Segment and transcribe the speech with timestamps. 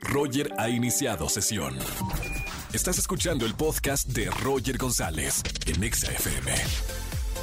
[0.00, 1.76] Roger ha iniciado sesión.
[2.72, 6.52] Estás escuchando el podcast de Roger González en Exa FM.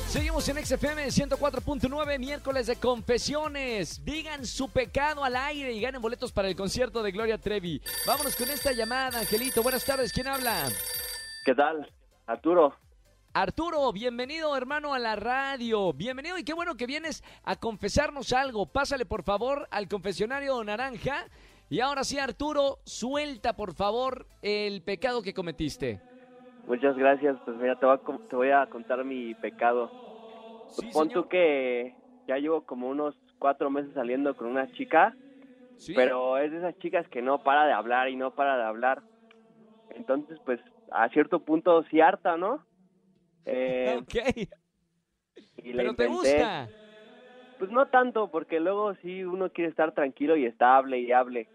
[0.07, 4.03] Seguimos en XFM 104.9, miércoles de confesiones.
[4.05, 7.81] Digan su pecado al aire y ganen boletos para el concierto de Gloria Trevi.
[8.05, 9.61] Vámonos con esta llamada, Angelito.
[9.61, 10.69] Buenas tardes, ¿quién habla?
[11.45, 11.91] ¿Qué tal?
[12.25, 12.75] Arturo.
[13.33, 15.93] Arturo, bienvenido hermano a la radio.
[15.93, 18.65] Bienvenido y qué bueno que vienes a confesarnos algo.
[18.65, 21.27] Pásale por favor al confesionario naranja.
[21.69, 25.99] Y ahora sí, Arturo, suelta por favor el pecado que cometiste.
[26.65, 27.37] Muchas gracias.
[27.43, 29.91] Pues mira, te voy a, te voy a contar mi pecado.
[30.75, 31.95] Pues Sí, pon tú que
[32.27, 35.15] ya llevo como unos cuatro meses saliendo con una chica,
[35.77, 35.93] Sí.
[35.93, 39.03] pero es de esas chicas que no para de hablar y no para de hablar.
[39.89, 40.59] Entonces, pues
[40.91, 42.65] a cierto punto sí harta, ¿no?
[43.49, 44.15] Eh, Ok,
[45.63, 46.67] y pero te gusta.
[47.57, 51.49] Pues no tanto, porque luego sí uno quiere estar tranquilo y está hable y hable.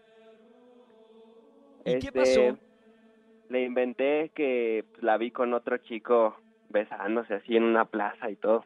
[1.85, 2.57] ¿Y qué Este, pasó?
[3.49, 6.37] Le inventé que pues, la vi con otro chico
[6.69, 8.65] besándose así en una plaza y todo.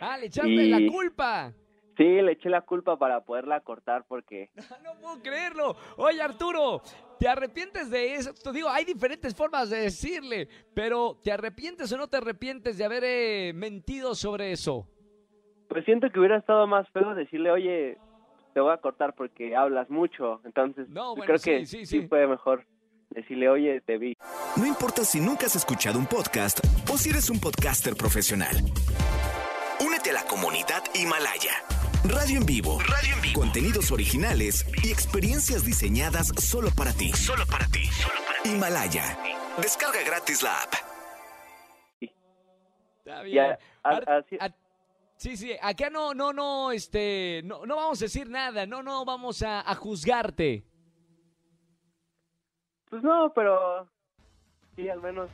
[0.00, 1.52] Ah, le echaste y- la culpa.
[1.96, 4.50] Sí, le eché la culpa para poderla cortar porque
[4.84, 5.74] No puedo creerlo.
[5.96, 6.80] Oye, Arturo,
[7.18, 8.32] ¿te arrepientes de eso?
[8.34, 12.84] Te digo, hay diferentes formas de decirle, pero ¿te arrepientes o no te arrepientes de
[12.84, 14.86] haber eh, mentido sobre eso?
[15.68, 17.98] Pues siento que hubiera estado más feo decirle, oye,
[18.54, 20.40] te voy a cortar porque hablas mucho.
[20.44, 22.08] Entonces, No, bueno, creo sí, que sí, sí sí.
[22.08, 22.64] fue mejor
[23.10, 24.16] decirle, oye, te vi.
[24.56, 26.60] No importa si nunca has escuchado un podcast
[26.92, 28.56] o si eres un podcaster profesional.
[29.84, 31.52] Únete a la comunidad Himalaya.
[32.04, 32.78] Radio en vivo.
[32.80, 33.40] Radio en vivo.
[33.40, 37.10] Contenidos originales y experiencias diseñadas solo para ti.
[37.12, 37.82] Solo para ti.
[38.44, 39.18] Himalaya.
[39.60, 40.74] Descarga gratis la app.
[42.00, 43.44] Está bien.
[43.44, 44.54] a- a- Ar- así- a-
[45.18, 49.04] sí, sí, acá no, no, no, este, no, no vamos a decir nada, no, no
[49.04, 50.64] vamos a, a juzgarte.
[52.88, 53.86] Pues no, pero
[54.74, 55.28] sí, al menos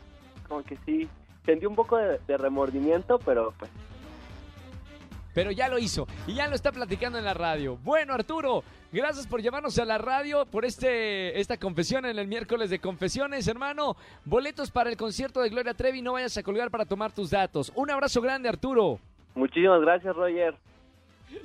[0.48, 1.08] como que sí.
[1.46, 3.70] Sentí un poco de, de remordimiento, pero pues
[5.34, 7.76] Pero ya lo hizo y ya lo está platicando en la radio.
[7.82, 12.70] Bueno, Arturo, gracias por llamarnos a la radio, por este esta confesión en el miércoles
[12.70, 13.96] de confesiones, hermano.
[14.24, 17.70] Boletos para el concierto de Gloria Trevi, no vayas a colgar para tomar tus datos.
[17.74, 18.98] Un abrazo grande, Arturo.
[19.34, 20.54] Muchísimas gracias, Roger.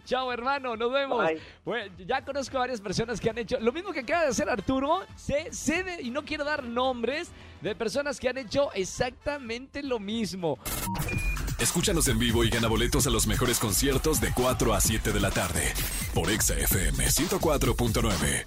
[0.05, 1.25] Chao, hermano, nos vemos.
[1.25, 1.39] Bye.
[1.65, 4.49] Bueno, ya conozco a varias personas que han hecho lo mismo que acaba de hacer
[4.49, 5.01] Arturo.
[5.15, 9.97] Sé, sé de- y no quiero dar nombres de personas que han hecho exactamente lo
[9.99, 10.59] mismo.
[11.59, 15.19] Escúchanos en vivo y gana boletos a los mejores conciertos de 4 a 7 de
[15.19, 15.73] la tarde
[16.13, 18.45] por Exa FM 104.9.